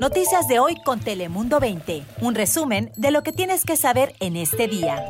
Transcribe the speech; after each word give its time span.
Noticias 0.00 0.46
de 0.46 0.58
hoy 0.58 0.76
con 0.84 1.00
Telemundo 1.00 1.58
20. 1.58 2.02
Un 2.20 2.34
resumen 2.34 2.92
de 2.96 3.10
lo 3.10 3.22
que 3.22 3.32
tienes 3.32 3.64
que 3.64 3.76
saber 3.76 4.14
en 4.20 4.36
este 4.36 4.68
día. 4.68 5.02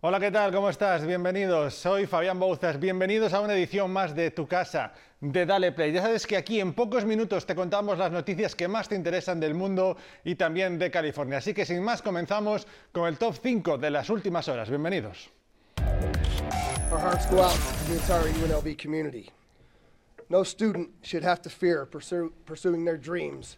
Hola, 0.00 0.20
¿qué 0.20 0.30
tal? 0.30 0.52
¿Cómo 0.52 0.68
estás? 0.68 1.04
Bienvenidos. 1.04 1.74
Soy 1.74 2.06
Fabián 2.06 2.38
Bouzas. 2.38 2.78
Bienvenidos 2.78 3.32
a 3.34 3.40
una 3.40 3.54
edición 3.54 3.92
más 3.92 4.14
de 4.14 4.30
Tu 4.30 4.46
Casa, 4.46 4.92
de 5.20 5.44
Dale 5.44 5.72
Play. 5.72 5.92
Ya 5.92 6.02
sabes 6.02 6.26
que 6.26 6.36
aquí 6.36 6.60
en 6.60 6.72
pocos 6.72 7.04
minutos 7.04 7.46
te 7.46 7.54
contamos 7.54 7.98
las 7.98 8.12
noticias 8.12 8.54
que 8.54 8.68
más 8.68 8.88
te 8.88 8.94
interesan 8.94 9.40
del 9.40 9.54
mundo 9.54 9.96
y 10.24 10.36
también 10.36 10.78
de 10.78 10.90
California. 10.90 11.38
Así 11.38 11.52
que 11.52 11.64
sin 11.64 11.82
más, 11.82 12.00
comenzamos 12.00 12.66
con 12.92 13.08
el 13.08 13.18
top 13.18 13.36
5 13.42 13.78
de 13.78 13.90
las 13.90 14.08
últimas 14.08 14.48
horas. 14.48 14.68
Bienvenidos. 14.68 15.30
Our 16.90 16.98
hearts 16.98 17.26
go 17.26 17.42
out 17.42 17.52
to 17.52 17.90
the 17.90 17.94
entire 17.94 18.28
UNLV 18.28 18.76
community. 18.78 19.30
No 20.28 20.42
student 20.42 20.90
should 21.02 21.22
have 21.22 21.42
to 21.42 21.50
fear 21.50 21.86
pursue, 21.86 22.32
pursuing 22.46 22.84
their 22.84 22.96
dreams 22.96 23.56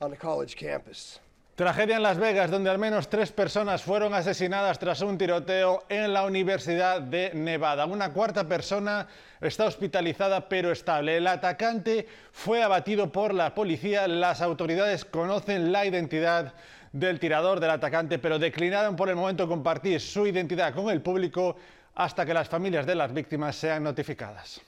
on 0.00 0.10
the 0.10 0.16
college 0.16 0.56
campus. 0.56 1.20
Tragedia 1.54 1.96
en 1.96 2.02
Las 2.02 2.16
Vegas, 2.16 2.50
donde 2.50 2.70
al 2.70 2.78
menos 2.78 3.08
tres 3.08 3.30
personas 3.30 3.82
fueron 3.82 4.14
asesinadas 4.14 4.78
tras 4.78 5.02
un 5.02 5.18
tiroteo 5.18 5.84
en 5.90 6.12
la 6.12 6.24
Universidad 6.24 7.02
de 7.02 7.30
Nevada. 7.34 7.84
Una 7.84 8.10
cuarta 8.10 8.48
persona 8.48 9.06
está 9.40 9.66
hospitalizada 9.66 10.48
pero 10.48 10.72
estable. 10.72 11.18
El 11.18 11.26
atacante 11.26 12.08
fue 12.32 12.62
abatido 12.62 13.12
por 13.12 13.34
la 13.34 13.54
policía. 13.54 14.08
Las 14.08 14.40
autoridades 14.40 15.04
conocen 15.04 15.70
la 15.72 15.84
identidad 15.84 16.54
del 16.92 17.20
tirador, 17.20 17.60
del 17.60 17.70
atacante, 17.70 18.18
pero 18.18 18.38
declinaron 18.38 18.96
por 18.96 19.10
el 19.10 19.16
momento 19.16 19.46
compartir 19.46 20.00
su 20.00 20.26
identidad 20.26 20.74
con 20.74 20.88
el 20.88 21.02
público 21.02 21.56
hasta 21.94 22.24
que 22.24 22.34
las 22.34 22.48
familias 22.48 22.86
de 22.86 22.94
las 22.94 23.12
víctimas 23.12 23.56
sean 23.56 23.82
notificadas. 23.82 24.60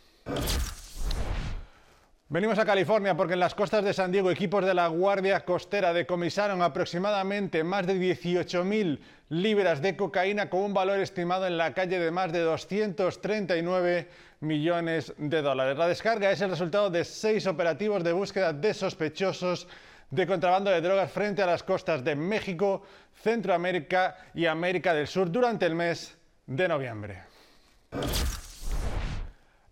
Venimos 2.28 2.58
a 2.58 2.64
California 2.64 3.14
porque 3.17 3.34
en 3.34 3.41
las 3.41 3.55
costas 3.55 3.84
de 3.84 3.92
San 3.92 4.11
Diego 4.11 4.30
equipos 4.30 4.64
de 4.64 4.75
la 4.75 4.89
Guardia 4.89 5.45
Costera 5.45 5.92
decomisaron 5.92 6.62
aproximadamente 6.62 7.62
más 7.62 7.86
de 7.86 7.95
18.000 7.95 8.98
libras 9.28 9.83
de 9.83 9.95
cocaína 9.95 10.48
con 10.48 10.62
un 10.62 10.75
valor 10.75 10.98
estimado 11.00 11.47
en 11.47 11.58
la 11.58 11.75
calle 11.75 11.98
de 11.98 12.11
más 12.11 12.33
de 12.33 12.41
239 12.41 14.08
millones 14.41 15.12
de 15.19 15.42
dólares. 15.42 15.77
La 15.77 15.86
descarga 15.86 16.33
es 16.33 16.41
el 16.41 16.50
resultado 16.50 16.91
de 16.91 17.05
seis 17.05 17.47
operativos 17.47 18.02
de 18.02 18.12
búsqueda 18.12 18.52
de 18.52 18.72
sospechosos 18.75 19.69
de 20.11 20.27
contrabando 20.27 20.70
de 20.70 20.80
drogas 20.80 21.12
frente 21.12 21.42
a 21.42 21.47
las 21.47 21.62
costas 21.62 22.02
de 22.02 22.17
México, 22.17 22.83
Centroamérica 23.22 24.17
y 24.34 24.47
América 24.47 24.95
del 24.95 25.06
Sur 25.06 25.30
durante 25.30 25.67
el 25.67 25.75
mes 25.75 26.17
de 26.47 26.69
noviembre. 26.69 27.23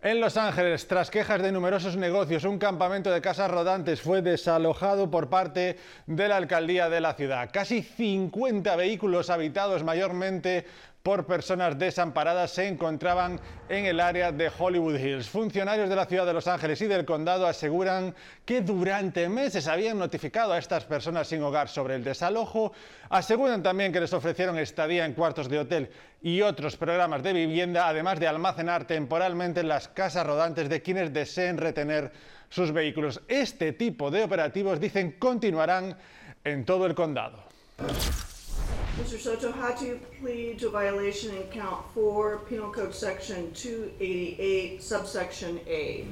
En 0.01 0.19
Los 0.19 0.35
Ángeles, 0.35 0.85
tras 0.85 1.09
quejas 1.09 1.41
de 1.41 1.53
numerosos 1.53 1.95
negocios, 1.95 2.43
un 2.43 2.57
campamento 2.57 3.09
de 3.09 3.21
casas 3.21 3.49
rodantes 3.49 4.01
fue 4.01 4.21
desalojado 4.21 5.09
por 5.09 5.29
parte 5.29 5.77
de 6.07 6.27
la 6.27 6.35
alcaldía 6.35 6.89
de 6.89 6.99
la 6.99 7.13
ciudad. 7.13 7.49
Casi 7.53 7.81
50 7.81 8.75
vehículos 8.75 9.29
habitados 9.29 9.81
mayormente 9.83 10.65
por 11.03 11.25
personas 11.25 11.77
desamparadas 11.77 12.51
se 12.51 12.65
encontraban 12.65 13.37
en 13.67 13.85
el 13.85 13.99
área 13.99 14.31
de 14.31 14.49
Hollywood 14.57 14.95
Hills. 14.97 15.27
Funcionarios 15.27 15.89
de 15.89 15.97
la 15.97 16.05
ciudad 16.05 16.25
de 16.25 16.31
Los 16.31 16.47
Ángeles 16.47 16.81
y 16.81 16.87
del 16.87 17.03
condado 17.03 17.45
aseguran 17.45 18.15
que 18.45 18.61
durante 18.61 19.27
meses 19.27 19.67
habían 19.67 19.99
notificado 19.99 20.53
a 20.53 20.57
estas 20.57 20.85
personas 20.85 21.27
sin 21.27 21.43
hogar 21.43 21.67
sobre 21.67 21.95
el 21.95 22.05
desalojo. 22.05 22.71
Aseguran 23.09 23.61
también 23.61 23.91
que 23.91 23.99
les 23.99 24.13
ofrecieron 24.13 24.57
estadía 24.57 25.05
en 25.05 25.13
cuartos 25.13 25.49
de 25.49 25.59
hotel 25.59 25.89
y 26.21 26.41
otros 26.41 26.77
programas 26.77 27.21
de 27.21 27.33
vivienda, 27.33 27.89
además 27.89 28.17
de 28.21 28.29
almacenar 28.29 28.87
temporalmente 28.87 29.61
las 29.61 29.89
casas 29.89 30.25
rodantes 30.25 30.69
de 30.69 30.81
quienes 30.81 31.11
deseen 31.11 31.57
retener 31.57 32.13
sus 32.47 32.71
vehículos. 32.71 33.19
Este 33.27 33.73
tipo 33.73 34.09
de 34.09 34.23
operativos, 34.23 34.79
dicen, 34.79 35.17
continuarán 35.19 35.97
en 36.45 36.63
todo 36.63 36.85
el 36.85 36.95
condado. 36.95 37.43
Mr. 39.01 39.17
Soto 39.17 39.51
had 39.51 39.75
to 39.77 39.99
plead 40.21 40.59
to 40.59 40.69
violation 40.69 41.35
in 41.35 41.41
count 41.51 41.83
four, 41.95 42.41
Penal 42.47 42.71
Code 42.71 42.93
Section 42.93 43.51
288, 43.53 44.83
subsection 44.83 45.59
A. 45.65 46.05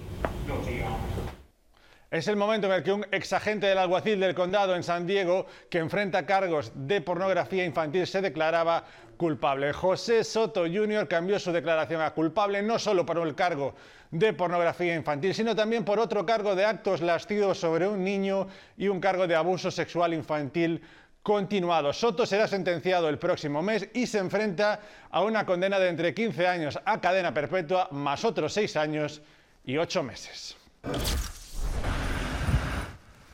Es 2.10 2.28
el 2.28 2.36
momento 2.36 2.68
en 2.68 2.74
el 2.74 2.84
que 2.84 2.92
un 2.92 3.06
exagente 3.12 3.68
del 3.68 3.78
alguacil 3.78 4.20
del 4.20 4.34
condado 4.34 4.76
en 4.76 4.82
San 4.82 5.06
Diego, 5.06 5.46
que 5.70 5.78
enfrenta 5.78 6.26
cargos 6.26 6.72
de 6.74 7.02
pornografía 7.02 7.64
infantil, 7.64 8.08
se 8.08 8.20
declaraba 8.20 8.84
culpable. 9.16 9.72
José 9.72 10.24
Soto 10.24 10.62
Jr. 10.62 11.08
cambió 11.08 11.40
su 11.40 11.52
declaración 11.52 12.02
a 12.02 12.16
culpable 12.16 12.64
no 12.64 12.80
solo 12.80 13.06
por 13.06 13.20
el 13.20 13.36
cargo 13.36 13.76
de 14.10 14.34
pornografía 14.34 14.96
infantil, 14.96 15.36
sino 15.36 15.56
también 15.56 15.86
por 15.86 16.00
otro 16.00 16.26
cargo 16.26 16.56
de 16.56 16.66
actos 16.66 17.02
lascivos 17.02 17.60
sobre 17.60 17.88
un 17.88 18.04
niño 18.04 18.48
y 18.76 18.88
un 18.88 19.00
cargo 19.00 19.28
de 19.28 19.36
abuso 19.36 19.70
sexual 19.70 20.14
infantil 20.14 20.82
continuado. 21.24 21.94
Soto 21.94 22.26
será 22.26 22.48
sentenciado 22.48 23.10
el 23.10 23.18
próximo 23.18 23.62
mes 23.62 23.90
y 23.94 24.08
se 24.08 24.18
enfrenta 24.18 24.80
a 25.10 25.24
una 25.24 25.46
condena 25.46 25.80
de 25.80 25.90
entre 25.90 26.14
15 26.14 26.48
años 26.48 26.80
a 26.84 27.00
cadena 27.00 27.34
perpetua 27.34 27.88
más 27.92 28.26
otros 28.26 28.54
6 28.54 28.76
años 28.78 29.22
y 29.66 29.78
8 29.78 30.04
meses. 30.04 30.56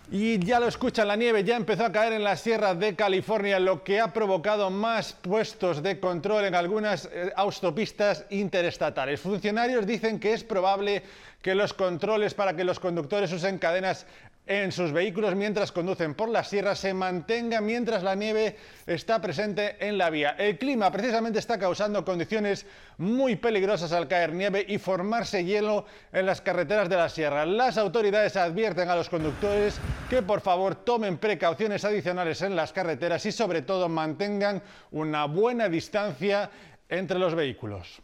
Y 0.10 0.40
ya 0.40 0.62
lo 0.62 0.70
escuchan, 0.70 1.10
la 1.10 1.18
nieve 1.18 1.44
ya 1.44 1.58
empezó 1.58 1.84
a 1.84 1.92
caer 1.92 2.14
en 2.14 2.24
las 2.24 2.40
sierras 2.40 2.80
de 2.80 2.96
California, 2.96 3.60
lo 3.60 3.84
que 3.84 4.00
ha 4.00 4.14
provocado 4.14 4.70
más 4.70 5.12
puestos 5.12 5.84
de 5.84 6.00
control 6.00 6.46
en 6.46 6.56
algunas 6.56 7.10
eh, 7.12 7.34
autopistas 7.36 8.26
interestatales. 8.30 9.20
Funcionarios 9.20 9.86
dicen 9.86 10.18
que 10.18 10.32
es 10.32 10.46
probable 10.46 11.04
que 11.42 11.56
los 11.56 11.74
controles 11.74 12.34
para 12.34 12.56
que 12.56 12.64
los 12.64 12.80
conductores 12.80 13.34
usen 13.34 13.58
cadenas 13.58 14.06
en 14.48 14.72
sus 14.72 14.92
vehículos 14.92 15.36
mientras 15.36 15.72
conducen 15.72 16.16
por 16.16 16.30
las 16.30 16.50
sierras 16.50 16.80
se 16.80 16.94
mantengan 16.94 17.66
mientras 17.66 18.02
la 18.02 18.16
nieve 18.16 18.56
está 18.86 19.22
presente 19.22 19.76
en 19.86 19.98
la 19.98 20.10
vía. 20.10 20.36
El 20.38 20.58
clima 20.58 20.92
precisamente 20.92 21.40
está 21.40 21.60
causando 21.60 22.06
condiciones 22.06 22.66
muy 22.98 23.36
peligrosas 23.36 23.92
al 23.92 24.08
caer 24.08 24.34
nieve 24.34 24.66
y 24.68 24.78
formarse 24.78 25.44
hielo 25.44 25.86
en 26.14 26.26
las 26.26 26.42
carreteras 26.42 26.90
de 26.90 26.96
la 26.96 27.10
sierra. 27.10 27.46
Las 27.46 27.78
autoridades 27.78 28.38
advierten 28.38 28.90
a 28.90 28.96
los 28.96 29.10
conductores 29.10 29.80
que 30.10 30.22
por 30.22 30.42
favor 30.42 30.76
tomen 30.76 31.18
precauciones 31.18 31.84
adicionales 31.84 32.42
en 32.42 32.56
las 32.56 32.72
carreteras 32.72 33.26
y 33.26 33.32
sobre 33.32 33.62
todo 33.62 33.90
mantengan 33.90 34.64
una 34.92 35.26
buena 35.26 35.68
distancia 35.68 36.50
entre 36.90 37.20
los 37.20 37.36
vehículos. 37.36 38.02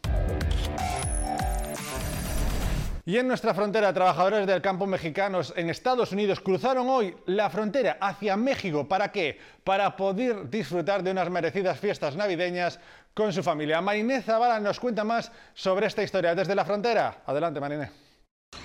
Y 3.06 3.18
en 3.18 3.28
nuestra 3.28 3.52
frontera, 3.52 3.92
trabajadores 3.92 4.46
del 4.46 4.62
campo 4.62 4.86
mexicanos 4.86 5.52
en 5.56 5.68
Estados 5.68 6.12
Unidos 6.12 6.40
cruzaron 6.40 6.88
hoy 6.88 7.14
la 7.26 7.50
frontera 7.50 7.98
hacia 8.00 8.34
México. 8.34 8.88
¿Para 8.88 9.12
qué? 9.12 9.38
Para 9.62 9.94
poder 9.94 10.48
disfrutar 10.48 11.02
de 11.02 11.10
unas 11.10 11.28
merecidas 11.28 11.78
fiestas 11.78 12.16
navideñas 12.16 12.80
con 13.12 13.30
su 13.34 13.42
familia. 13.42 13.82
Mariné 13.82 14.22
Zavala 14.22 14.58
nos 14.58 14.80
cuenta 14.80 15.04
más 15.04 15.30
sobre 15.52 15.86
esta 15.86 16.02
historia 16.02 16.34
desde 16.34 16.54
la 16.54 16.64
frontera. 16.64 17.18
Adelante, 17.26 17.60
Mariné. 17.60 17.90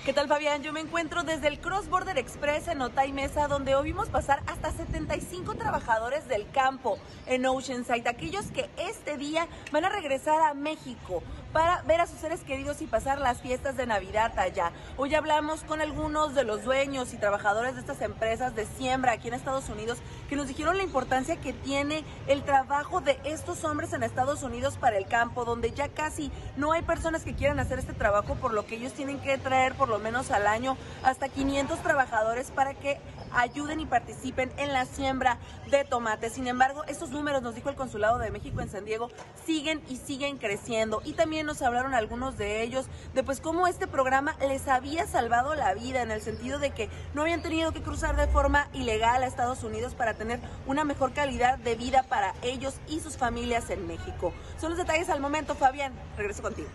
¿Qué 0.06 0.14
tal 0.14 0.28
Fabián? 0.28 0.62
Yo 0.62 0.72
me 0.72 0.80
encuentro 0.80 1.22
desde 1.22 1.48
el 1.48 1.60
Cross 1.60 1.90
Border 1.90 2.16
Express 2.16 2.68
en 2.68 2.80
Otay 2.80 3.12
Mesa, 3.12 3.46
donde 3.46 3.74
hoy 3.74 3.88
vimos 3.88 4.08
pasar 4.08 4.42
hasta 4.46 4.72
75 4.72 5.56
trabajadores 5.56 6.26
del 6.28 6.50
campo 6.50 6.98
en 7.26 7.44
Oceanside, 7.44 8.08
aquellos 8.08 8.46
que 8.50 8.70
este 8.78 9.18
día 9.18 9.46
van 9.70 9.84
a 9.84 9.90
regresar 9.90 10.40
a 10.40 10.54
México 10.54 11.22
para 11.52 11.82
ver 11.82 12.00
a 12.00 12.06
sus 12.06 12.18
seres 12.18 12.40
queridos 12.40 12.80
y 12.82 12.86
pasar 12.86 13.18
las 13.18 13.40
fiestas 13.40 13.76
de 13.76 13.86
Navidad 13.86 14.38
allá. 14.38 14.72
Hoy 14.96 15.14
hablamos 15.14 15.64
con 15.64 15.80
algunos 15.80 16.34
de 16.34 16.44
los 16.44 16.64
dueños 16.64 17.12
y 17.12 17.16
trabajadores 17.16 17.74
de 17.74 17.80
estas 17.80 18.00
empresas 18.02 18.54
de 18.54 18.66
siembra 18.66 19.12
aquí 19.12 19.28
en 19.28 19.34
Estados 19.34 19.68
Unidos 19.68 19.98
que 20.28 20.36
nos 20.36 20.46
dijeron 20.46 20.76
la 20.76 20.82
importancia 20.82 21.36
que 21.36 21.52
tiene 21.52 22.04
el 22.26 22.42
trabajo 22.42 23.00
de 23.00 23.18
estos 23.24 23.64
hombres 23.64 23.92
en 23.92 24.02
Estados 24.02 24.42
Unidos 24.42 24.76
para 24.76 24.96
el 24.96 25.06
campo, 25.06 25.44
donde 25.44 25.72
ya 25.72 25.88
casi 25.88 26.30
no 26.56 26.72
hay 26.72 26.82
personas 26.82 27.24
que 27.24 27.34
quieran 27.34 27.58
hacer 27.58 27.78
este 27.78 27.92
trabajo, 27.92 28.34
por 28.36 28.52
lo 28.52 28.66
que 28.66 28.76
ellos 28.76 28.92
tienen 28.92 29.18
que 29.20 29.38
traer 29.38 29.74
por 29.74 29.88
lo 29.88 29.98
menos 29.98 30.30
al 30.30 30.46
año 30.46 30.76
hasta 31.02 31.28
500 31.28 31.80
trabajadores 31.80 32.50
para 32.50 32.74
que 32.74 33.00
ayuden 33.32 33.80
y 33.80 33.86
participen 33.86 34.52
en 34.56 34.72
la 34.72 34.84
siembra 34.86 35.38
de 35.70 35.84
tomates. 35.84 36.32
Sin 36.32 36.46
embargo, 36.46 36.84
estos 36.86 37.10
números, 37.10 37.42
nos 37.42 37.54
dijo 37.54 37.68
el 37.68 37.76
Consulado 37.76 38.18
de 38.18 38.30
México 38.30 38.60
en 38.60 38.70
San 38.70 38.84
Diego, 38.84 39.10
siguen 39.44 39.82
y 39.88 39.96
siguen 39.96 40.38
creciendo. 40.38 41.02
Y 41.04 41.12
también 41.12 41.46
nos 41.46 41.62
hablaron 41.62 41.94
algunos 41.94 42.36
de 42.36 42.62
ellos 42.62 42.86
de 43.14 43.22
pues 43.22 43.40
cómo 43.40 43.66
este 43.66 43.86
programa 43.86 44.36
les 44.40 44.68
había 44.68 45.06
salvado 45.06 45.54
la 45.54 45.74
vida 45.74 46.02
en 46.02 46.10
el 46.10 46.22
sentido 46.22 46.58
de 46.58 46.70
que 46.70 46.88
no 47.14 47.22
habían 47.22 47.42
tenido 47.42 47.72
que 47.72 47.82
cruzar 47.82 48.16
de 48.16 48.26
forma 48.26 48.68
ilegal 48.72 49.22
a 49.22 49.26
Estados 49.26 49.62
Unidos 49.64 49.94
para 49.94 50.14
tener 50.14 50.40
una 50.66 50.84
mejor 50.84 51.12
calidad 51.12 51.58
de 51.58 51.74
vida 51.74 52.04
para 52.04 52.34
ellos 52.42 52.74
y 52.88 53.00
sus 53.00 53.16
familias 53.16 53.70
en 53.70 53.86
México. 53.86 54.32
Son 54.60 54.70
los 54.70 54.78
detalles 54.78 55.08
al 55.08 55.20
momento, 55.20 55.54
Fabián. 55.54 55.92
Regreso 56.16 56.42
contigo. 56.42 56.68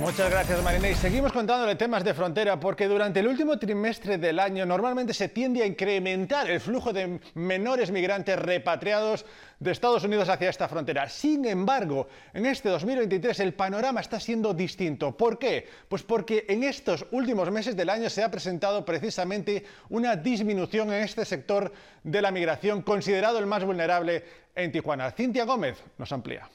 Muchas 0.00 0.28
gracias 0.28 0.62
Marina 0.62 0.90
y 0.90 0.94
seguimos 0.96 1.32
contándole 1.32 1.76
temas 1.76 2.02
de 2.02 2.14
frontera 2.14 2.58
porque 2.58 2.88
durante 2.88 3.20
el 3.20 3.28
último 3.28 3.58
trimestre 3.58 4.18
del 4.18 4.40
año 4.40 4.66
normalmente 4.66 5.14
se 5.14 5.28
tiende 5.28 5.62
a 5.62 5.66
incrementar 5.66 6.50
el 6.50 6.60
flujo 6.60 6.92
de 6.92 7.20
menores 7.34 7.92
migrantes 7.92 8.36
repatriados 8.38 9.24
de 9.60 9.70
Estados 9.70 10.02
Unidos 10.02 10.28
hacia 10.28 10.50
esta 10.50 10.68
frontera. 10.68 11.08
Sin 11.08 11.44
embargo, 11.44 12.08
en 12.32 12.44
este 12.44 12.68
2023 12.70 13.38
el 13.40 13.54
panorama 13.54 14.00
está 14.00 14.18
siendo 14.18 14.52
distinto. 14.52 15.16
¿Por 15.16 15.38
qué? 15.38 15.68
Pues 15.88 16.02
porque 16.02 16.44
en 16.48 16.64
estos 16.64 17.06
últimos 17.12 17.50
meses 17.52 17.76
del 17.76 17.88
año 17.88 18.10
se 18.10 18.24
ha 18.24 18.30
presentado 18.30 18.84
precisamente 18.84 19.64
una 19.90 20.16
disminución 20.16 20.92
en 20.92 21.04
este 21.04 21.24
sector 21.24 21.72
de 22.02 22.20
la 22.20 22.32
migración 22.32 22.82
considerado 22.82 23.38
el 23.38 23.46
más 23.46 23.64
vulnerable 23.64 24.24
en 24.56 24.72
Tijuana. 24.72 25.12
Cintia 25.12 25.44
Gómez 25.44 25.82
nos 25.98 26.10
amplía. 26.12 26.48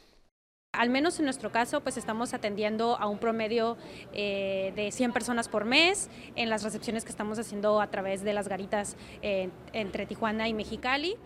Al 0.79 0.89
menos 0.89 1.19
en 1.19 1.25
nuestro 1.25 1.51
caso, 1.51 1.81
pues 1.81 1.97
estamos 1.97 2.33
atendiendo 2.33 2.95
a 2.95 3.07
un 3.07 3.17
promedio 3.17 3.75
eh, 4.13 4.71
de 4.77 4.93
100 4.93 5.11
personas 5.11 5.49
por 5.49 5.65
mes 5.65 6.09
en 6.37 6.49
las 6.49 6.63
recepciones 6.63 7.03
que 7.03 7.09
estamos 7.09 7.37
haciendo 7.37 7.81
a 7.81 7.87
través 7.87 8.23
de 8.23 8.31
las 8.31 8.47
garitas 8.47 8.95
eh, 9.21 9.49
entre 9.73 10.05
Tijuana 10.05 10.47
y 10.47 10.53
Mexicali. 10.53 11.17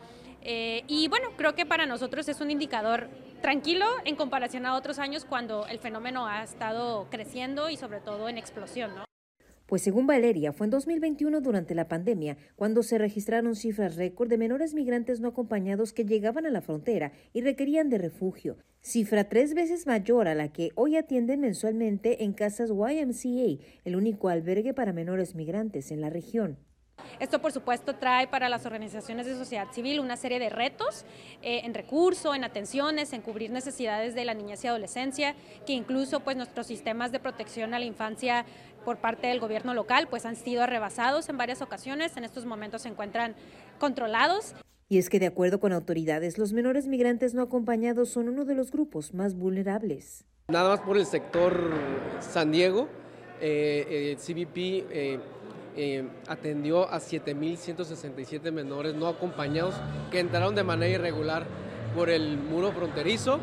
Eh, 0.42 0.84
y 0.88 1.08
bueno, 1.08 1.28
creo 1.38 1.54
que 1.54 1.68
para 1.68 1.86
nosotros 1.86 2.28
es 2.30 2.42
un 2.42 2.50
indicador 2.50 3.10
tranquilo 3.44 3.86
en 4.06 4.16
comparación 4.16 4.66
a 4.66 4.74
otros 4.74 4.98
años 4.98 5.24
cuando 5.24 5.68
el 5.68 5.78
fenómeno 5.78 6.26
ha 6.26 6.42
estado 6.42 7.06
creciendo 7.12 7.70
y 7.70 7.78
sobre 7.78 8.00
todo 8.00 8.30
en 8.30 8.40
explosión. 8.40 8.96
¿no? 8.96 9.13
Pues 9.66 9.82
según 9.82 10.08
Valeria, 10.08 10.52
fue 10.52 10.68
en 10.68 10.72
2021 10.72 11.40
durante 11.40 11.74
la 11.74 11.88
pandemia 11.88 12.38
cuando 12.56 12.84
se 12.84 12.98
registraron 12.98 13.56
cifras 13.56 13.96
récord 13.96 14.30
de 14.30 14.38
menores 14.38 14.74
migrantes 14.74 15.22
no 15.22 15.30
acompañados 15.30 15.94
que 15.94 16.06
llegaban 16.06 16.46
a 16.46 16.52
la 16.52 16.62
frontera 16.62 17.14
y 17.32 17.42
requerían 17.42 17.90
de 17.90 17.98
refugio, 17.98 18.58
cifra 18.82 19.30
tres 19.30 19.54
veces 19.54 19.88
mayor 19.88 20.28
a 20.28 20.36
la 20.36 20.52
que 20.52 20.72
hoy 20.76 20.98
atienden 20.98 21.40
mensualmente 21.40 22.24
en 22.26 22.34
casas 22.34 22.70
YMCA, 22.70 23.64
el 23.86 23.96
único 23.96 24.28
albergue 24.28 24.74
para 24.74 24.92
menores 24.92 25.34
migrantes 25.34 25.92
en 25.92 26.02
la 26.02 26.10
región. 26.10 26.58
Esto, 27.20 27.40
por 27.40 27.52
supuesto, 27.52 27.96
trae 27.96 28.28
para 28.28 28.50
las 28.50 28.66
organizaciones 28.66 29.26
de 29.26 29.36
sociedad 29.36 29.72
civil 29.72 30.00
una 30.00 30.18
serie 30.18 30.40
de 30.40 30.50
retos 30.50 31.06
eh, 31.42 31.62
en 31.64 31.74
recurso, 31.74 32.36
en 32.36 32.44
atenciones, 32.44 33.14
en 33.14 33.22
cubrir 33.22 33.52
necesidades 33.52 34.14
de 34.14 34.26
la 34.26 34.34
niñez 34.34 34.64
y 34.64 34.68
adolescencia, 34.68 35.36
que 35.66 35.74
incluso 35.74 36.20
pues, 36.20 36.36
nuestros 36.36 36.68
sistemas 36.68 37.12
de 37.12 37.20
protección 37.20 37.74
a 37.74 37.80
la 37.80 37.86
infancia 37.86 38.46
por 38.84 38.98
parte 38.98 39.28
del 39.28 39.40
gobierno 39.40 39.74
local 39.74 40.08
pues, 40.10 40.26
han 40.26 40.36
sido 40.36 40.64
arrebasados 40.64 41.30
en 41.30 41.38
varias 41.38 41.62
ocasiones. 41.62 42.18
En 42.18 42.26
estos 42.26 42.46
momentos 42.46 42.82
se 42.82 42.90
encuentran 42.90 43.36
controlados. 43.80 44.54
Y 44.90 44.98
es 44.98 45.10
que, 45.10 45.20
de 45.20 45.28
acuerdo 45.28 45.60
con 45.60 45.72
autoridades, 45.72 46.38
los 46.38 46.52
menores 46.52 46.88
migrantes 46.88 47.34
no 47.34 47.42
acompañados 47.42 48.10
son 48.10 48.28
uno 48.28 48.44
de 48.44 48.56
los 48.56 48.70
grupos 48.70 49.14
más 49.14 49.36
vulnerables. 49.36 50.26
Nada 50.50 50.72
más 50.72 50.82
por 50.82 50.98
el 50.98 51.06
sector 51.06 51.72
San 52.20 52.52
Diego, 52.52 52.90
eh, 53.40 53.86
eh 53.90 54.18
CBP 54.18 54.92
eh, 55.76 56.08
atendió 56.28 56.90
a 56.90 57.00
7.167 57.00 58.52
menores 58.52 58.94
no 58.96 59.08
acompañados 59.08 59.76
que 60.12 60.20
entraron 60.20 60.56
de 60.56 60.64
manera 60.64 60.94
irregular 60.94 61.46
por 61.96 62.10
el 62.10 62.38
muro 62.38 62.72
fronterizo 62.72 63.40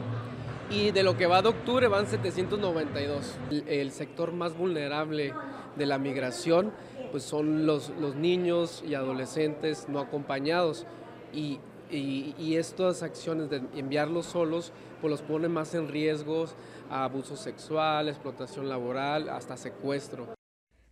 y 0.71 0.93
de 0.93 1.03
lo 1.03 1.17
que 1.17 1.27
va 1.27 1.43
de 1.43 1.49
octubre 1.49 1.89
van 1.89 2.07
792. 2.07 3.37
El, 3.67 3.91
sector 3.91 4.33
más 4.33 4.57
vulnerable 4.57 5.35
de 5.77 5.87
la 5.87 5.99
migración 5.99 6.73
pues 7.11 7.25
son 7.25 7.67
los, 7.67 7.91
los 8.01 8.15
niños 8.15 8.85
y 8.87 8.95
adolescentes 8.95 9.89
no 9.89 9.99
acompañados 9.99 10.87
y, 11.33 11.59
y, 11.91 12.55
estas 12.57 13.03
acciones 13.03 13.51
de 13.51 13.63
enviarlos 13.75 14.27
solos 14.27 14.73
pues 15.01 15.11
los 15.11 15.23
ponen 15.23 15.51
más 15.53 15.75
en 15.75 15.89
riesgos 15.89 16.55
a 16.89 17.05
abuso 17.05 17.37
sexual, 17.37 18.09
explotación 18.09 18.69
laboral, 18.69 19.29
hasta 19.29 19.57
secuestro. 19.57 20.40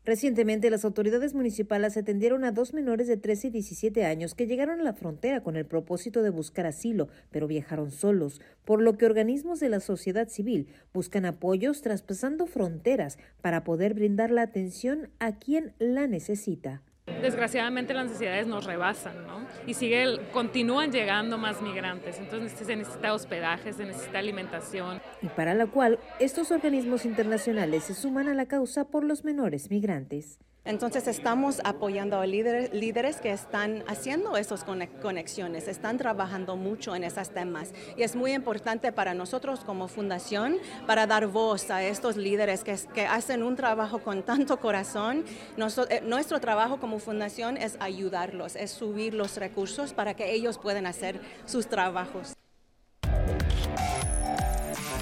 Recientemente, 0.08 0.70
las 0.70 0.86
autoridades 0.86 1.34
municipales 1.34 1.98
atendieron 1.98 2.42
a 2.42 2.50
dos 2.50 2.72
menores 2.72 3.08
de 3.08 3.18
13 3.18 3.48
y 3.48 3.50
17 3.50 4.06
años 4.06 4.34
que 4.34 4.46
llegaron 4.46 4.80
a 4.80 4.82
la 4.82 4.94
frontera 4.94 5.42
con 5.42 5.54
el 5.54 5.66
propósito 5.66 6.22
de 6.22 6.30
buscar 6.30 6.64
asilo, 6.64 7.08
pero 7.30 7.46
viajaron 7.46 7.90
solos, 7.90 8.40
por 8.64 8.80
lo 8.80 8.96
que 8.96 9.04
organismos 9.04 9.60
de 9.60 9.68
la 9.68 9.80
sociedad 9.80 10.30
civil 10.30 10.68
buscan 10.94 11.26
apoyos 11.26 11.82
traspasando 11.82 12.46
fronteras 12.46 13.18
para 13.42 13.64
poder 13.64 13.92
brindar 13.92 14.30
la 14.30 14.40
atención 14.40 15.10
a 15.18 15.38
quien 15.38 15.74
la 15.78 16.06
necesita 16.06 16.80
desgraciadamente 17.20 17.94
las 17.94 18.06
necesidades 18.06 18.46
nos 18.46 18.64
rebasan, 18.64 19.26
¿no? 19.26 19.46
Y 19.66 19.74
sigue, 19.74 20.20
continúan 20.32 20.92
llegando 20.92 21.38
más 21.38 21.60
migrantes, 21.60 22.18
entonces 22.18 22.58
se 22.58 22.76
necesita 22.76 23.12
hospedaje, 23.12 23.72
se 23.72 23.84
necesita 23.84 24.18
alimentación. 24.18 25.00
Y 25.22 25.28
para 25.28 25.54
la 25.54 25.66
cual 25.66 25.98
estos 26.20 26.50
organismos 26.50 27.04
internacionales 27.04 27.84
se 27.84 27.94
suman 27.94 28.28
a 28.28 28.34
la 28.34 28.46
causa 28.46 28.84
por 28.84 29.04
los 29.04 29.24
menores 29.24 29.70
migrantes. 29.70 30.38
Entonces 30.68 31.08
estamos 31.08 31.62
apoyando 31.64 32.20
a 32.20 32.26
líderes, 32.26 33.20
que 33.22 33.32
están 33.32 33.82
haciendo 33.88 34.36
esas 34.36 34.64
conexiones, 34.64 35.66
están 35.66 35.96
trabajando 35.96 36.56
mucho 36.56 36.94
en 36.94 37.04
esos 37.04 37.30
temas 37.30 37.72
y 37.96 38.02
es 38.02 38.14
muy 38.14 38.32
importante 38.34 38.92
para 38.92 39.14
nosotros 39.14 39.60
como 39.60 39.88
fundación 39.88 40.58
para 40.86 41.06
dar 41.06 41.26
voz 41.26 41.70
a 41.70 41.82
estos 41.82 42.18
líderes 42.18 42.64
que, 42.64 42.78
que 42.92 43.06
hacen 43.06 43.42
un 43.42 43.56
trabajo 43.56 44.00
con 44.00 44.22
tanto 44.22 44.60
corazón. 44.60 45.24
Eh, 45.56 46.02
nuestro 46.04 46.38
trabajo 46.38 46.78
como 46.78 46.98
fundación 46.98 47.56
es 47.56 47.78
ayudarlos, 47.80 48.54
es 48.54 48.70
subir 48.70 49.14
los 49.14 49.38
recursos 49.38 49.94
para 49.94 50.12
que 50.12 50.34
ellos 50.34 50.58
puedan 50.58 50.84
hacer 50.84 51.18
sus 51.46 51.66
trabajos. 51.66 52.34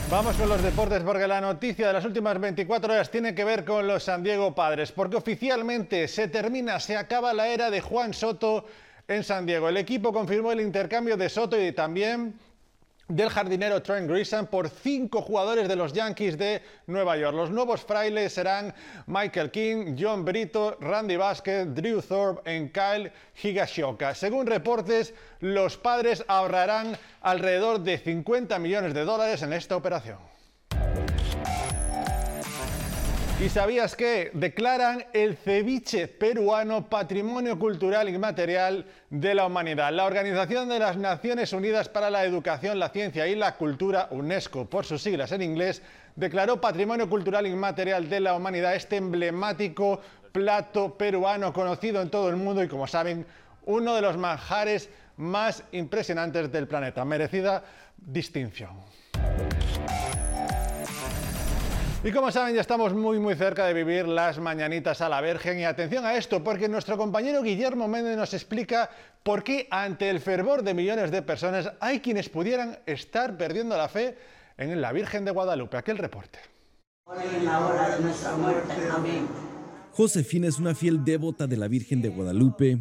Vamos 0.09 0.37
con 0.37 0.49
los 0.49 0.63
deportes 0.63 1.03
porque 1.03 1.27
la 1.27 1.41
noticia 1.41 1.89
de 1.89 1.93
las 1.95 2.05
últimas 2.05 2.41
24 2.41 2.93
horas 2.93 3.11
tiene 3.11 3.35
que 3.35 3.45
ver 3.45 3.65
con 3.65 3.89
los 3.89 4.05
San 4.05 4.23
Diego 4.23 4.55
Padres, 4.55 4.93
porque 4.93 5.17
oficialmente 5.17 6.07
se 6.07 6.29
termina, 6.29 6.79
se 6.79 6.97
acaba 6.97 7.33
la 7.33 7.49
era 7.49 7.71
de 7.73 7.81
Juan 7.81 8.15
Soto 8.15 8.67
en 9.09 9.25
San 9.25 9.47
Diego. 9.47 9.69
El 9.69 9.77
equipo 9.77 10.13
confirmó 10.13 10.53
el 10.53 10.61
intercambio 10.61 11.17
de 11.17 11.29
Soto 11.29 11.61
y 11.61 11.73
también 11.73 12.39
del 13.09 13.31
jardinero 13.31 13.83
Trent 13.83 14.11
Grisham 14.11 14.47
por 14.47 14.69
cinco 14.69 15.23
jugadores 15.23 15.69
de 15.69 15.77
los 15.77 15.93
Yankees 15.93 16.37
de 16.37 16.63
Nueva 16.87 17.17
York. 17.17 17.37
Los 17.37 17.51
nuevos 17.51 17.83
frailes 17.83 18.33
serán 18.33 18.75
Michael 19.07 19.51
King, 19.51 19.97
John 19.99 20.25
Brito, 20.25 20.77
Randy 20.81 21.17
Vázquez, 21.17 21.73
Drew 21.73 22.03
Thorpe 22.03 22.53
y 22.53 22.69
Kyle 22.71 23.13
Higashioka. 23.43 24.15
Según 24.15 24.47
reportes, 24.47 25.15
los 25.41 25.77
padres 25.77 26.25
ahorrarán 26.27 26.97
alrededor 27.21 27.81
de 27.81 27.99
50 27.99 28.59
millones 28.59 28.93
de 28.93 29.05
dólares 29.05 29.43
en 29.43 29.53
esta 29.53 29.77
operación. 29.77 30.19
¿Y 33.39 33.51
sabías 33.51 33.95
que 33.95 34.31
declaran 34.33 35.05
el 35.13 35.37
ceviche 35.37 36.09
peruano 36.09 36.89
Patrimonio 36.89 37.59
Cultural 37.59 38.09
Inmaterial 38.09 38.87
de 39.11 39.35
la 39.35 39.45
Humanidad? 39.45 39.93
La 39.93 40.07
Organización 40.07 40.71
de 40.71 40.79
las 40.79 40.97
Naciones 40.97 41.53
Unidas 41.53 41.91
para 41.91 42.09
la 42.09 42.25
Educación, 42.25 42.79
la 42.79 42.89
Ciencia 42.89 43.27
y 43.27 43.35
la 43.35 43.57
Cultura, 43.57 44.09
UNESCO 44.11 44.65
por 44.65 44.87
sus 44.87 45.03
siglas 45.03 45.33
en 45.33 45.43
inglés, 45.43 45.83
declaró 46.15 46.63
Patrimonio 46.63 47.11
Cultural 47.11 47.47
Inmaterial 47.47 48.09
de 48.09 48.21
la 48.21 48.35
Humanidad 48.35 48.75
este 48.75 48.97
emblemático 48.97 50.01
plato 50.33 50.97
peruano 50.97 51.53
conocido 51.53 52.01
en 52.01 52.09
todo 52.09 52.31
el 52.31 52.37
mundo 52.37 52.65
y, 52.65 52.69
como 52.69 52.87
saben, 52.87 53.27
uno 53.67 53.95
de 53.95 54.01
los 54.01 54.17
manjares 54.17 54.89
más 55.19 55.63
impresionantes 55.73 56.51
del 56.51 56.67
planeta. 56.67 57.05
Merecida 57.05 57.63
distinción. 57.99 58.71
Y 62.07 62.13
como 62.13 62.31
saben, 62.31 62.55
ya 62.55 62.61
estamos 62.61 62.95
muy 62.95 63.19
muy 63.19 63.35
cerca 63.35 63.67
de 63.67 63.75
vivir 63.75 64.07
las 64.07 64.39
mañanitas 64.39 65.01
a 65.01 65.09
la 65.09 65.21
Virgen 65.21 65.59
y 65.59 65.65
atención 65.65 66.05
a 66.05 66.15
esto, 66.15 66.45
porque 66.45 66.69
nuestro 66.69 66.97
compañero 66.97 67.43
Guillermo 67.43 67.89
Méndez 67.89 68.17
nos 68.17 68.33
explica 68.33 68.89
por 69.25 69.43
qué 69.43 69.67
ante 69.73 70.09
el 70.09 70.21
fervor 70.21 70.63
de 70.63 70.73
millones 70.73 71.11
de 71.11 71.23
personas 71.23 71.73
hay 71.81 71.99
quienes 71.99 72.29
pudieran 72.29 72.79
estar 72.87 73.37
perdiendo 73.37 73.77
la 73.77 73.89
fe 73.89 74.17
en 74.57 74.81
la 74.81 74.93
Virgen 74.93 75.25
de 75.25 75.33
Guadalupe. 75.33 75.79
Aquel 75.79 75.99
reporte. 75.99 76.39
Josefina 79.91 80.47
es 80.47 80.61
una 80.61 80.77
fiel 80.77 81.05
devota 81.05 81.49
de 81.49 81.57
la 81.57 81.67
Virgen 81.67 82.03
de 82.03 82.11
Guadalupe. 82.11 82.79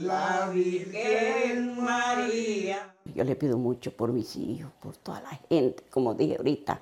La 0.00 0.48
Virgen 0.50 1.78
María. 1.78 2.94
Yo 3.14 3.22
le 3.22 3.36
pido 3.36 3.58
mucho 3.58 3.94
por 3.94 4.14
mis 4.14 4.34
hijos, 4.36 4.72
por 4.80 4.96
toda 4.96 5.20
la 5.20 5.38
gente, 5.50 5.84
como 5.90 6.14
dije 6.14 6.36
ahorita 6.38 6.80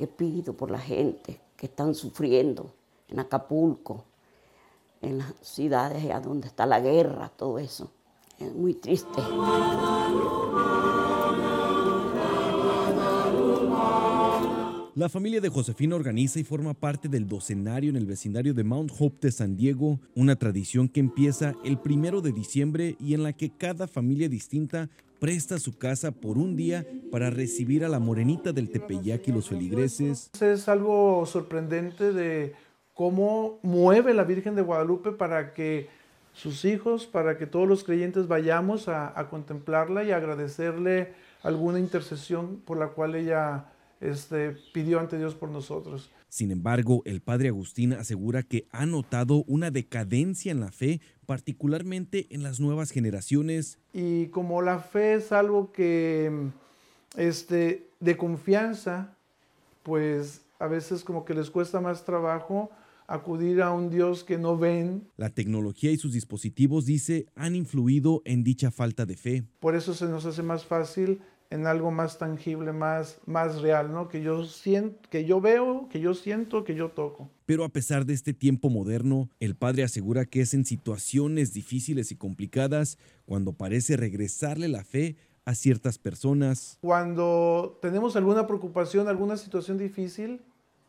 que 0.00 0.06
pido 0.06 0.54
por 0.54 0.70
la 0.70 0.78
gente 0.78 1.38
que 1.58 1.66
están 1.66 1.94
sufriendo 1.94 2.72
en 3.08 3.20
Acapulco, 3.20 4.06
en 5.02 5.18
las 5.18 5.34
ciudades 5.42 6.02
allá 6.02 6.20
donde 6.20 6.48
está 6.48 6.64
la 6.64 6.80
guerra, 6.80 7.28
todo 7.36 7.58
eso. 7.58 7.92
Es 8.38 8.50
muy 8.54 8.72
triste. 8.72 9.20
La 14.94 15.10
familia 15.10 15.42
de 15.42 15.50
Josefina 15.50 15.96
organiza 15.96 16.40
y 16.40 16.44
forma 16.44 16.72
parte 16.72 17.06
del 17.06 17.28
docenario 17.28 17.90
en 17.90 17.96
el 17.96 18.06
vecindario 18.06 18.54
de 18.54 18.64
Mount 18.64 18.92
Hope 18.98 19.18
de 19.20 19.32
San 19.32 19.54
Diego, 19.54 20.00
una 20.14 20.36
tradición 20.36 20.88
que 20.88 21.00
empieza 21.00 21.54
el 21.62 21.78
primero 21.78 22.22
de 22.22 22.32
diciembre 22.32 22.96
y 22.98 23.12
en 23.12 23.22
la 23.22 23.34
que 23.34 23.50
cada 23.50 23.86
familia 23.86 24.30
distinta 24.30 24.88
presta 25.20 25.58
su 25.58 25.76
casa 25.78 26.10
por 26.10 26.38
un 26.38 26.56
día 26.56 26.86
para 27.12 27.30
recibir 27.30 27.84
a 27.84 27.88
la 27.88 28.00
morenita 28.00 28.52
del 28.52 28.70
Tepeyac 28.70 29.28
y 29.28 29.32
los 29.32 29.48
feligreses. 29.48 30.30
Es 30.40 30.68
algo 30.68 31.24
sorprendente 31.26 32.12
de 32.12 32.54
cómo 32.94 33.60
mueve 33.62 34.14
la 34.14 34.24
Virgen 34.24 34.56
de 34.56 34.62
Guadalupe 34.62 35.12
para 35.12 35.52
que 35.52 35.88
sus 36.32 36.64
hijos, 36.64 37.06
para 37.06 37.36
que 37.36 37.46
todos 37.46 37.68
los 37.68 37.84
creyentes 37.84 38.26
vayamos 38.26 38.88
a, 38.88 39.14
contemplarla 39.28 40.04
y 40.04 40.12
agradecerle 40.12 41.12
alguna 41.42 41.78
intercesión 41.78 42.60
por 42.64 42.78
la 42.78 42.88
cual 42.88 43.14
ella 43.14 43.66
este, 44.00 44.56
pidió 44.72 45.00
ante 45.00 45.18
Dios 45.18 45.34
por 45.34 45.50
nosotros. 45.50 46.10
Sin 46.30 46.52
embargo, 46.52 47.02
el 47.06 47.20
padre 47.20 47.48
Agustín 47.48 47.92
asegura 47.92 48.44
que 48.44 48.66
ha 48.70 48.86
notado 48.86 49.44
una 49.48 49.72
decadencia 49.72 50.52
en 50.52 50.60
la 50.60 50.70
fe, 50.70 51.00
particularmente 51.26 52.28
en 52.30 52.44
las 52.44 52.60
nuevas 52.60 52.92
generaciones. 52.92 53.78
Y 53.92 54.26
como 54.28 54.62
la 54.62 54.78
fe 54.78 55.14
es 55.14 55.32
algo 55.32 55.72
que 55.72 56.50
este, 57.16 57.88
de 57.98 58.16
confianza, 58.16 59.16
pues 59.82 60.42
a 60.60 60.68
veces 60.68 61.02
como 61.02 61.24
que 61.24 61.34
les 61.34 61.50
cuesta 61.50 61.80
más 61.80 62.04
trabajo 62.04 62.70
acudir 63.08 63.60
a 63.60 63.72
un 63.72 63.90
Dios 63.90 64.22
que 64.22 64.38
no 64.38 64.56
ven. 64.56 65.08
La 65.16 65.30
tecnología 65.30 65.90
y 65.90 65.96
sus 65.96 66.12
dispositivos, 66.12 66.86
dice, 66.86 67.26
han 67.34 67.56
influido 67.56 68.22
en 68.24 68.44
dicha 68.44 68.70
falta 68.70 69.04
de 69.04 69.16
fe. 69.16 69.44
Por 69.58 69.74
eso 69.74 69.94
se 69.94 70.06
nos 70.06 70.26
hace 70.26 70.44
más 70.44 70.64
fácil 70.64 71.20
en 71.50 71.66
algo 71.66 71.90
más 71.90 72.16
tangible, 72.16 72.72
más, 72.72 73.18
más 73.26 73.60
real, 73.60 73.92
¿no? 73.92 74.08
Que 74.08 74.22
yo 74.22 74.44
siento, 74.44 75.08
que 75.10 75.24
yo 75.24 75.40
veo, 75.40 75.88
que 75.90 76.00
yo 76.00 76.14
siento, 76.14 76.62
que 76.62 76.76
yo 76.76 76.90
toco. 76.90 77.28
Pero 77.44 77.64
a 77.64 77.68
pesar 77.68 78.06
de 78.06 78.14
este 78.14 78.32
tiempo 78.32 78.70
moderno, 78.70 79.28
el 79.40 79.56
padre 79.56 79.82
asegura 79.82 80.24
que 80.24 80.40
es 80.40 80.54
en 80.54 80.64
situaciones 80.64 81.52
difíciles 81.52 82.12
y 82.12 82.16
complicadas 82.16 82.98
cuando 83.26 83.52
parece 83.52 83.96
regresarle 83.96 84.68
la 84.68 84.84
fe 84.84 85.16
a 85.44 85.56
ciertas 85.56 85.98
personas. 85.98 86.78
Cuando 86.80 87.78
tenemos 87.82 88.14
alguna 88.14 88.46
preocupación, 88.46 89.08
alguna 89.08 89.36
situación 89.36 89.76
difícil, 89.76 90.40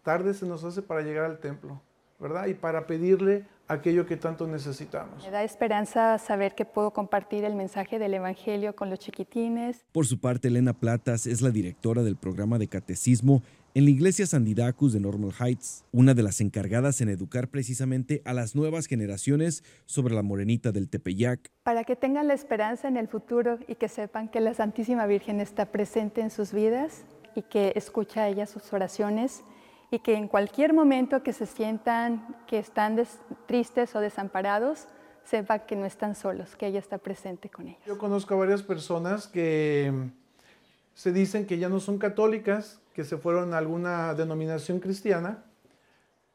tarde 0.04 0.36
se 0.36 0.46
nos 0.46 0.64
hace 0.64 0.84
para 0.84 1.02
llegar 1.02 1.26
al 1.26 1.40
templo. 1.40 1.82
¿Verdad? 2.22 2.48
Y 2.48 2.54
para 2.54 2.86
pedirle 2.88 3.46
aquello 3.68 4.06
que 4.06 4.18
tanto 4.18 4.48
necesitamos. 4.48 5.24
Me 5.24 5.32
da 5.32 5.44
esperanza 5.44 6.18
saber 6.18 6.56
que 6.56 6.66
puedo 6.66 6.92
compartir 6.92 7.44
el 7.46 7.56
mensaje 7.56 8.00
del 8.00 8.14
Evangelio 8.14 8.76
con 8.76 8.90
los 8.90 9.00
chiquitines. 9.00 9.86
Por 9.92 10.06
su 10.06 10.20
parte, 10.20 10.50
Elena 10.50 10.74
Platas 10.74 11.26
es 11.26 11.42
la 11.42 11.50
directora 11.50 12.04
del 12.04 12.18
programa 12.18 12.58
de 12.58 12.68
catecismo 12.68 13.42
en 13.74 13.86
la 13.86 13.92
iglesia 13.92 14.28
San 14.28 14.44
Didacus 14.44 14.92
de 14.92 15.00
Normal 15.00 15.32
Heights, 15.40 15.86
una 15.94 16.14
de 16.14 16.24
las 16.24 16.42
encargadas 16.42 17.00
en 17.00 17.08
educar 17.08 17.48
precisamente 17.48 18.22
a 18.26 18.34
las 18.34 18.54
nuevas 18.54 18.86
generaciones 18.88 19.64
sobre 19.86 20.14
la 20.14 20.24
morenita 20.24 20.74
del 20.74 20.90
Tepeyac. 20.90 21.50
Para 21.64 21.86
que 21.86 21.96
tengan 21.96 22.28
la 22.28 22.34
esperanza 22.34 22.90
en 22.90 22.98
el 22.98 23.08
futuro 23.08 23.60
y 23.70 23.76
que 23.76 23.88
sepan 23.88 24.28
que 24.28 24.42
la 24.42 24.54
Santísima 24.54 25.06
Virgen 25.06 25.40
está 25.40 25.68
presente 25.68 26.20
en 26.20 26.32
sus 26.32 26.52
vidas 26.52 27.06
y 27.34 27.44
que 27.44 27.72
escucha 27.76 28.24
a 28.24 28.28
ella 28.28 28.46
sus 28.46 28.74
oraciones 28.74 29.46
y 29.92 30.00
que 30.00 30.16
en 30.16 30.30
cualquier 30.30 30.74
momento 30.74 31.22
que 31.22 31.34
se 31.34 31.46
sientan 31.46 32.26
que 32.48 32.58
están 32.58 32.98
tristes 33.46 33.94
o 33.94 34.00
desamparados, 34.00 34.88
sepa 35.26 35.60
que 35.60 35.76
no 35.76 35.86
están 35.86 36.16
solos, 36.16 36.56
que 36.56 36.66
ella 36.68 36.80
está 36.80 36.98
presente 36.98 37.50
con 37.50 37.68
ellos. 37.68 37.82
Yo 37.86 37.98
conozco 37.98 38.34
a 38.34 38.38
varias 38.38 38.64
personas 38.64 39.28
que 39.28 39.94
se 40.94 41.12
dicen 41.12 41.46
que 41.46 41.58
ya 41.58 41.68
no 41.68 41.82
son 41.82 41.98
católicas, 41.98 42.80
que 42.94 43.04
se 43.04 43.18
fueron 43.18 43.54
a 43.54 43.58
alguna 43.58 44.14
denominación 44.14 44.80
cristiana, 44.80 45.44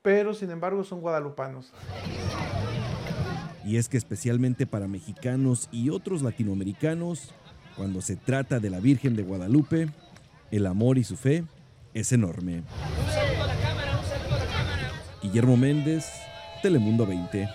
pero 0.02 0.34
sin 0.34 0.50
embargo 0.50 0.84
son 0.84 1.00
guadalupanos. 1.00 1.72
Y 3.64 3.78
es 3.78 3.88
que 3.88 3.96
especialmente 3.96 4.66
para 4.66 4.86
mexicanos 4.86 5.68
y 5.72 5.90
otros 5.90 6.22
latinoamericanos, 6.22 7.34
cuando 7.74 8.00
se 8.02 8.16
trata 8.16 8.60
de 8.60 8.70
la 8.70 8.80
Virgen 8.80 9.16
de 9.16 9.22
Guadalupe, 9.22 9.88
el 10.50 10.66
amor 10.66 10.98
y 10.98 11.04
su 11.04 11.16
fe 11.16 11.44
es 11.92 12.12
enorme. 12.12 12.62
Guillermo 15.26 15.56
Méndez, 15.56 16.06
Telemundo 16.62 17.04
20. 17.04 17.48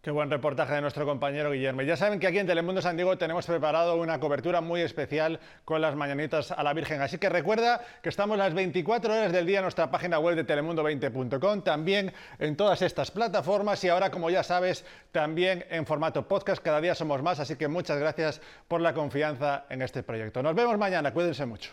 Qué 0.00 0.10
buen 0.10 0.30
reportaje 0.30 0.72
de 0.72 0.80
nuestro 0.80 1.04
compañero 1.04 1.50
Guillermo. 1.50 1.82
Ya 1.82 1.94
saben 1.94 2.18
que 2.18 2.26
aquí 2.26 2.38
en 2.38 2.46
Telemundo 2.46 2.80
San 2.80 2.96
Diego 2.96 3.18
tenemos 3.18 3.44
preparado 3.44 3.96
una 3.96 4.18
cobertura 4.18 4.62
muy 4.62 4.80
especial 4.80 5.40
con 5.66 5.82
las 5.82 5.94
mañanitas 5.94 6.50
a 6.50 6.62
la 6.62 6.72
Virgen. 6.72 7.02
Así 7.02 7.18
que 7.18 7.28
recuerda 7.28 7.82
que 8.02 8.08
estamos 8.08 8.38
las 8.38 8.54
24 8.54 9.12
horas 9.12 9.30
del 9.30 9.44
día 9.44 9.58
en 9.58 9.64
nuestra 9.64 9.90
página 9.90 10.18
web 10.18 10.36
de 10.36 10.46
telemundo20.com, 10.46 11.60
también 11.60 12.14
en 12.38 12.56
todas 12.56 12.80
estas 12.80 13.10
plataformas 13.10 13.84
y 13.84 13.90
ahora, 13.90 14.10
como 14.10 14.30
ya 14.30 14.42
sabes, 14.42 14.86
también 15.12 15.66
en 15.68 15.84
formato 15.84 16.26
podcast. 16.26 16.62
Cada 16.62 16.80
día 16.80 16.94
somos 16.94 17.22
más, 17.22 17.40
así 17.40 17.56
que 17.56 17.68
muchas 17.68 17.98
gracias 17.98 18.40
por 18.68 18.80
la 18.80 18.94
confianza 18.94 19.66
en 19.68 19.82
este 19.82 20.02
proyecto. 20.02 20.42
Nos 20.42 20.54
vemos 20.54 20.78
mañana, 20.78 21.12
cuídense 21.12 21.44
mucho. 21.44 21.72